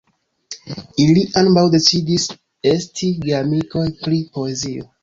Ili 1.03 1.25
ambaŭ 1.41 1.65
decidis 1.75 2.27
esti 2.73 3.13
geamikoj 3.29 3.89
pri 4.05 4.25
poezio. 4.37 4.93